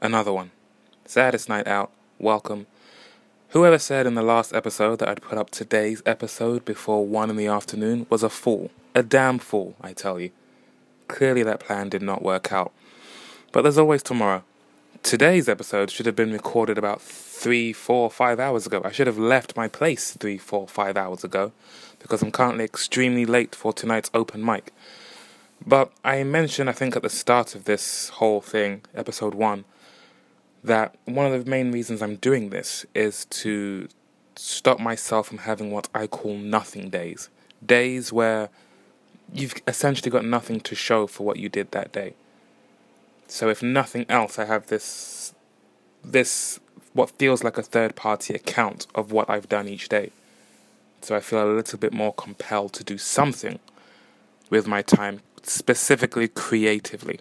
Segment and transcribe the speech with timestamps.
[0.00, 0.50] another one.
[1.04, 2.66] Saddest night out, welcome.
[3.50, 7.36] Whoever said in the last episode that I'd put up today's episode before 1 in
[7.36, 8.70] the afternoon was a fool.
[8.94, 10.30] A damn fool, I tell you.
[11.08, 12.72] Clearly that plan did not work out.
[13.52, 14.44] But there's always tomorrow.
[15.02, 18.82] Today's episode should have been recorded about three, four, five hours ago.
[18.84, 21.52] I should have left my place three, four, five hours ago
[22.00, 24.72] because I'm currently extremely late for tonight's open mic.
[25.64, 29.64] But I mentioned, I think, at the start of this whole thing, episode one,
[30.64, 33.88] that one of the main reasons I'm doing this is to
[34.36, 37.28] stop myself from having what I call nothing days.
[37.64, 38.50] Days where
[39.32, 42.14] you've essentially got nothing to show for what you did that day.
[43.26, 45.34] So if nothing else, I have this
[46.02, 46.60] this
[46.94, 50.10] what feels like a third party account of what I've done each day.
[51.02, 53.58] So I feel a little bit more compelled to do something
[54.50, 57.20] with my time, specifically creatively.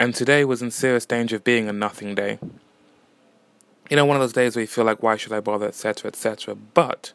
[0.00, 2.38] And today was in serious danger of being a nothing day.
[3.90, 6.08] You know, one of those days where you feel like, why should I bother, etc.,
[6.08, 6.54] etc.
[6.54, 7.12] But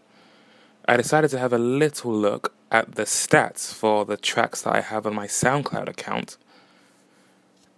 [0.88, 4.82] I decided to have a little look at the stats for the tracks that I
[4.82, 6.38] have on my SoundCloud account.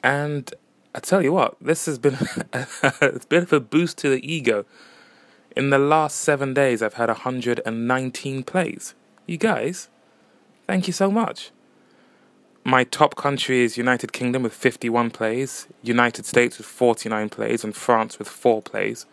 [0.04, 0.54] And
[0.94, 2.18] I tell you what, this has been
[2.52, 2.68] a
[3.30, 4.66] bit of a boost to the ego.
[5.56, 8.94] In the last seven days, I've had 119 plays.
[9.26, 9.88] You guys,
[10.68, 11.52] thank you so much.
[12.68, 17.74] My top country is United Kingdom with 51 plays, United States with 49 plays, and
[17.74, 19.06] France with 4 plays.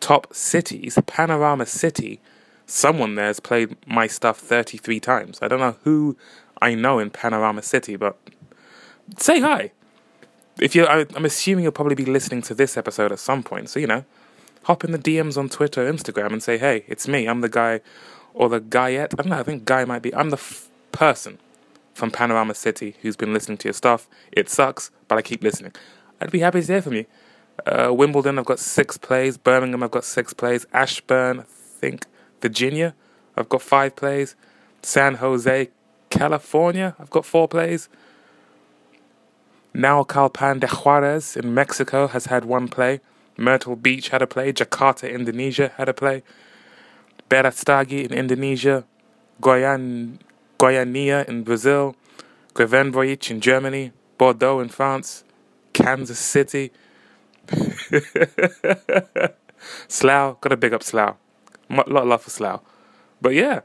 [0.00, 2.22] Top cities, Panorama City,
[2.64, 5.38] someone there has played my stuff 33 times.
[5.42, 6.16] I don't know who
[6.62, 8.16] I know in Panorama City, but
[9.18, 9.72] say hi.
[10.58, 13.78] If you, I'm assuming you'll probably be listening to this episode at some point, so
[13.78, 14.06] you know,
[14.62, 17.26] hop in the DMs on Twitter, Instagram, and say, "Hey, it's me.
[17.26, 17.82] I'm the guy,
[18.32, 19.12] or the guyette.
[19.18, 19.38] I don't know.
[19.38, 20.14] I think guy might be.
[20.14, 21.38] I'm the f- person
[21.98, 24.08] from Panorama City who's been listening to your stuff.
[24.32, 25.72] It sucks, but I keep listening.
[26.20, 27.06] I'd be happy to hear from you.
[27.66, 29.36] Uh, Wimbledon, I've got six plays.
[29.36, 30.64] Birmingham, I've got six plays.
[30.72, 32.06] Ashburn, I think.
[32.40, 32.94] Virginia,
[33.36, 34.36] I've got five plays.
[34.82, 35.70] San Jose,
[36.08, 37.88] California, I've got four plays.
[39.74, 43.00] Naucalpan de Juarez in Mexico has had one play.
[43.36, 44.52] Myrtle Beach had a play.
[44.52, 46.22] Jakarta, Indonesia had a play.
[47.28, 48.84] Berastagi in Indonesia.
[49.42, 50.18] Goyan,
[50.58, 51.94] Goiânia in Brazil,
[52.54, 55.24] Grevenbroich in Germany, Bordeaux in France,
[55.72, 56.72] Kansas City.
[59.88, 61.16] Slough, got to big up Slough.
[61.70, 62.60] A lot of love for Slough.
[63.20, 63.60] But yeah,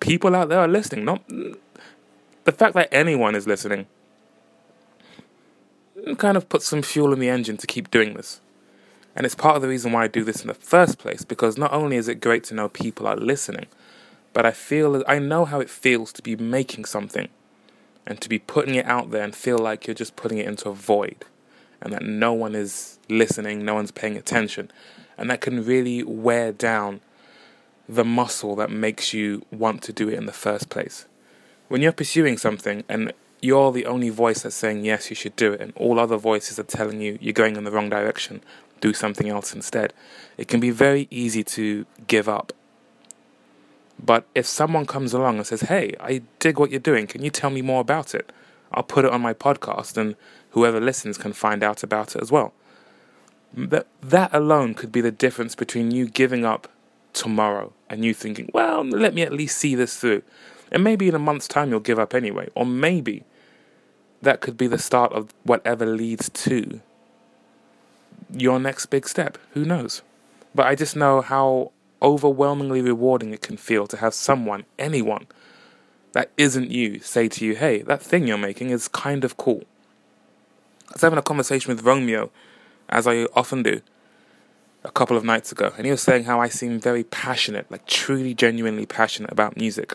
[0.00, 1.04] people out there are listening.
[1.04, 3.86] Not the fact that anyone is listening
[6.16, 8.40] kind of puts some fuel in the engine to keep doing this.
[9.14, 11.58] And it's part of the reason why I do this in the first place because
[11.58, 13.66] not only is it great to know people are listening,
[14.32, 17.28] but I feel I know how it feels to be making something
[18.06, 20.68] and to be putting it out there and feel like you're just putting it into
[20.68, 21.24] a void
[21.80, 24.70] and that no one is listening, no one's paying attention.
[25.16, 27.00] And that can really wear down
[27.88, 31.06] the muscle that makes you want to do it in the first place.
[31.68, 35.52] When you're pursuing something and you're the only voice that's saying yes, you should do
[35.52, 38.42] it, and all other voices are telling you you're going in the wrong direction,
[38.80, 39.92] do something else instead,
[40.36, 42.52] it can be very easy to give up
[44.04, 47.30] but if someone comes along and says, Hey, I dig what you're doing, can you
[47.30, 48.32] tell me more about it?
[48.72, 50.16] I'll put it on my podcast and
[50.50, 52.52] whoever listens can find out about it as well.
[53.52, 56.68] That, that alone could be the difference between you giving up
[57.12, 60.22] tomorrow and you thinking, well, let me at least see this through.
[60.70, 62.48] And maybe in a month's time you'll give up anyway.
[62.54, 63.24] Or maybe
[64.22, 66.80] that could be the start of whatever leads to
[68.32, 69.36] your next big step.
[69.52, 70.02] Who knows?
[70.54, 71.72] But I just know how
[72.02, 75.26] overwhelmingly rewarding it can feel to have someone, anyone,
[76.12, 79.64] that isn't you say to you, hey, that thing you're making is kind of cool.
[80.88, 82.30] I was having a conversation with Romeo,
[82.88, 83.80] as I often do,
[84.82, 87.86] a couple of nights ago, and he was saying how I seem very passionate, like
[87.86, 89.94] truly, genuinely passionate about music.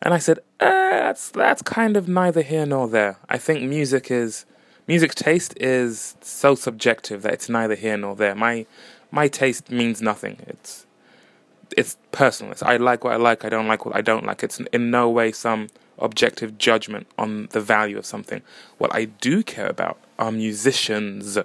[0.00, 3.18] And I said, eh, that's that's kind of neither here nor there.
[3.28, 4.44] I think music is
[4.86, 8.34] music taste is so subjective that it's neither here nor there.
[8.34, 8.66] My
[9.10, 10.38] my taste means nothing.
[10.46, 10.86] It's
[11.76, 12.52] it's personal.
[12.52, 13.44] It's, I like what I like.
[13.44, 14.42] I don't like what I don't like.
[14.42, 18.42] It's in no way some objective judgment on the value of something.
[18.78, 21.38] What I do care about are musicians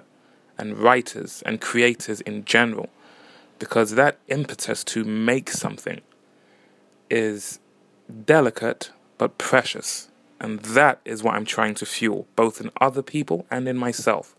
[0.58, 2.88] and writers and creators in general,
[3.58, 6.00] because that impetus to make something
[7.10, 7.60] is
[8.24, 10.08] delicate but precious.
[10.40, 14.34] And that is what I'm trying to fuel, both in other people and in myself.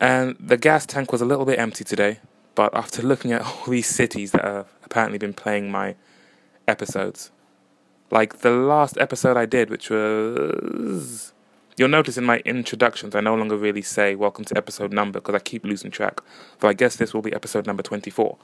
[0.00, 2.20] And the gas tank was a little bit empty today,
[2.58, 5.94] but after looking at all these cities that have apparently been playing my
[6.66, 7.30] episodes,
[8.10, 11.32] like the last episode I did, which was
[11.76, 15.36] You'll notice in my introductions, I no longer really say welcome to episode number because
[15.36, 16.20] I keep losing track.
[16.60, 18.36] So I guess this will be episode number 24.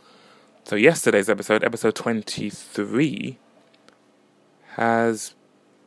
[0.63, 3.37] So yesterday's episode, episode 23,
[4.77, 5.35] has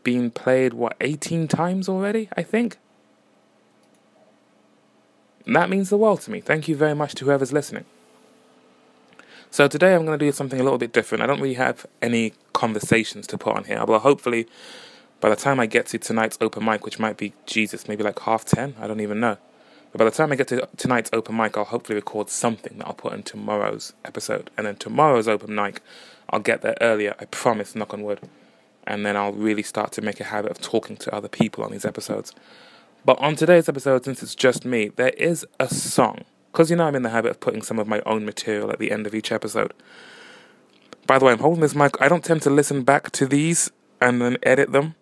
[0.03, 2.75] been played, what, 18 times already, I think?
[5.45, 6.41] And that means the world to me.
[6.41, 7.85] Thank you very much to whoever's listening.
[9.49, 11.23] So today I'm going to do something a little bit different.
[11.23, 14.47] I don't really have any conversations to put on here, but hopefully
[15.19, 18.19] by the time I get to tonight's open mic, which might be Jesus, maybe like
[18.19, 19.37] half ten, I don't even know.
[19.91, 22.87] But by the time I get to tonight's open mic, I'll hopefully record something that
[22.87, 24.51] I'll put in tomorrow's episode.
[24.57, 25.81] And then tomorrow's open mic,
[26.29, 28.19] I'll get there earlier, I promise, knock on wood.
[28.85, 31.71] And then I'll really start to make a habit of talking to other people on
[31.71, 32.33] these episodes.
[33.05, 36.25] But on today's episode, since it's just me, there is a song.
[36.57, 38.79] Because you know I'm in the habit of putting some of my own material at
[38.79, 39.75] the end of each episode.
[41.05, 42.01] By the way, I'm holding this mic.
[42.01, 43.69] I don't tend to listen back to these
[44.01, 44.95] and then edit them.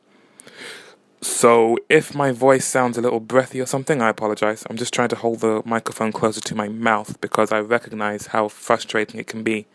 [1.21, 4.65] So if my voice sounds a little breathy or something, I apologize.
[4.69, 8.49] I'm just trying to hold the microphone closer to my mouth because I recognize how
[8.49, 9.65] frustrating it can be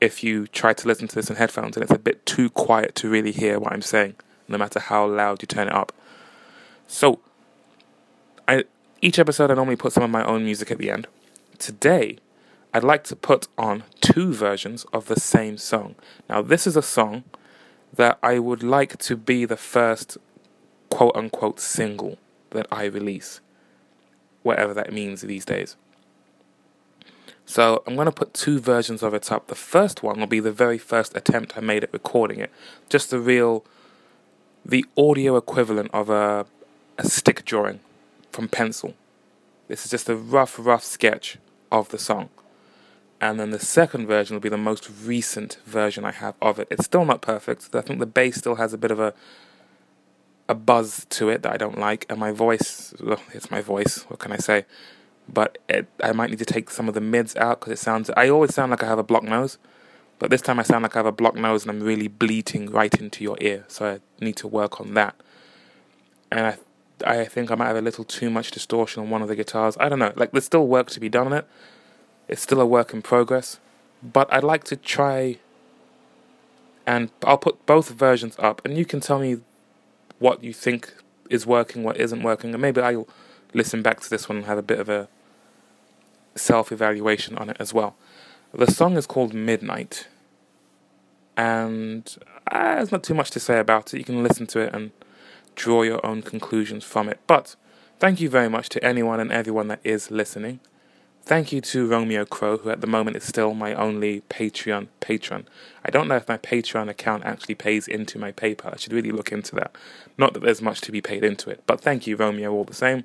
[0.00, 2.94] if you try to listen to this in headphones and it's a bit too quiet
[2.94, 4.14] to really hear what I'm saying,
[4.48, 5.92] no matter how loud you turn it up.
[6.86, 7.20] So,
[8.48, 8.64] I
[9.00, 11.06] each episode I normally put some of my own music at the end.
[11.58, 12.18] Today,
[12.74, 15.94] I'd like to put on two versions of the same song.
[16.28, 17.24] Now, this is a song
[17.94, 20.18] that I would like to be the first
[20.90, 22.18] quote unquote single
[22.50, 23.40] that I release,
[24.42, 25.76] whatever that means these days.
[27.46, 29.46] So I'm going to put two versions of it up.
[29.46, 32.50] The first one will be the very first attempt I made at recording it,
[32.90, 33.64] just the real,
[34.66, 36.46] the audio equivalent of a,
[36.98, 37.80] a stick drawing
[38.32, 38.94] from pencil.
[39.68, 41.38] This is just a rough, rough sketch
[41.70, 42.30] of the song.
[43.20, 46.68] And then the second version will be the most recent version I have of it.
[46.70, 47.68] It's still not perfect.
[47.74, 49.12] I think the bass still has a bit of a
[50.48, 54.04] a buzz to it that I don't like, and my voice, well, it's my voice,
[54.08, 54.64] what can I say?
[55.28, 58.10] But it, I might need to take some of the mids out because it sounds,
[58.16, 59.58] I always sound like I have a blocked nose,
[60.18, 62.70] but this time I sound like I have a blocked nose and I'm really bleating
[62.70, 65.16] right into your ear, so I need to work on that.
[66.32, 66.56] And I,
[67.06, 69.76] I think I might have a little too much distortion on one of the guitars.
[69.78, 71.46] I don't know, like there's still work to be done on it.
[72.28, 73.58] It's still a work in progress,
[74.02, 75.38] but I'd like to try
[76.86, 79.38] and I'll put both versions up, and you can tell me
[80.18, 80.94] what you think
[81.28, 83.06] is working, what isn't working, and maybe I'll
[83.52, 85.08] listen back to this one and have a bit of a
[86.34, 87.94] self evaluation on it as well.
[88.54, 90.08] The song is called Midnight,
[91.36, 92.16] and
[92.50, 93.98] uh, there's not too much to say about it.
[93.98, 94.90] You can listen to it and
[95.58, 97.18] draw your own conclusions from it.
[97.26, 97.56] But
[97.98, 100.60] thank you very much to anyone and everyone that is listening.
[101.22, 105.46] Thank you to Romeo Crow, who at the moment is still my only Patreon patron.
[105.84, 108.72] I don't know if my Patreon account actually pays into my PayPal.
[108.72, 109.76] I should really look into that.
[110.16, 112.72] Not that there's much to be paid into it, but thank you, Romeo, all the
[112.72, 113.04] same.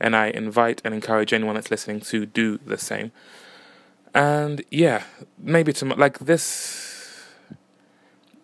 [0.00, 3.12] And I invite and encourage anyone that's listening to do the same.
[4.14, 5.02] And yeah,
[5.36, 7.26] maybe to like this.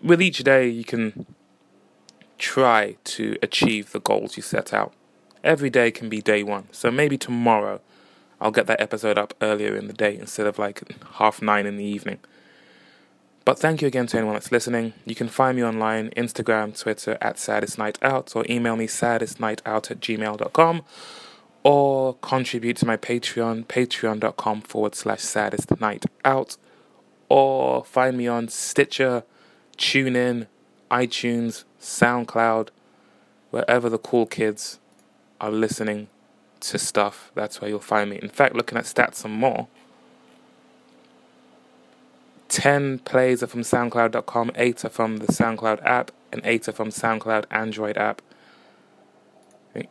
[0.02, 1.24] With each day, you can
[2.38, 4.92] try to achieve the goals you set out.
[5.42, 6.68] Every day can be day one.
[6.72, 7.80] So maybe tomorrow
[8.40, 10.82] I'll get that episode up earlier in the day instead of like
[11.14, 12.18] half nine in the evening.
[13.44, 14.94] But thank you again to anyone that's listening.
[15.04, 19.90] You can find me online, Instagram, Twitter at Saddest Night Out, or email me saddestnightout
[19.90, 20.82] at gmail.com,
[21.62, 26.56] or contribute to my Patreon, patreon.com forward slash saddest night out,
[27.28, 29.24] or find me on Stitcher,
[29.76, 30.46] TuneIn,
[30.90, 32.68] iTunes, SoundCloud,
[33.50, 34.78] wherever the cool kids
[35.40, 36.08] are listening
[36.60, 38.18] to stuff, that's where you'll find me.
[38.22, 39.68] In fact, looking at stats some more,
[42.48, 46.88] 10 plays are from SoundCloud.com, 8 are from the SoundCloud app, and 8 are from
[46.88, 48.22] SoundCloud Android app.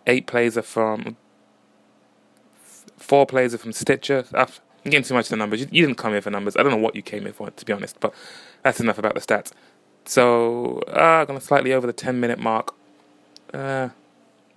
[0.08, 1.18] 8 plays are from.
[2.98, 4.26] 4 plays are from Stitcher.
[4.34, 4.48] Ah,
[4.84, 5.62] I'm getting too much of the numbers.
[5.62, 6.58] You, you didn't come here for numbers.
[6.58, 8.14] I don't know what you came here for, to be honest, but
[8.64, 9.52] that's enough about the stats.
[10.06, 12.74] So, uh, going to slightly over the 10 minute mark.
[13.54, 13.90] Uh,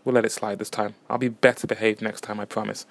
[0.07, 0.95] We'll let it slide this time.
[1.11, 2.87] I'll be better behaved next time, I promise.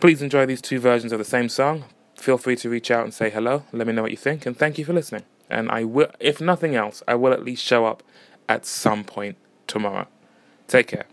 [0.00, 1.84] Please enjoy these two versions of the same song.
[2.14, 3.62] Feel free to reach out and say hello.
[3.72, 5.22] Let me know what you think, and thank you for listening.
[5.48, 8.02] And I will, if nothing else, I will at least show up
[8.50, 10.08] at some point tomorrow.
[10.68, 11.06] Take care.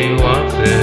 [0.00, 0.79] He wants it.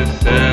[0.00, 0.49] necessary.